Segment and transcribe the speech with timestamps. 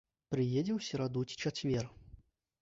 [0.35, 1.85] Прыедзе ў сераду ці чацвер.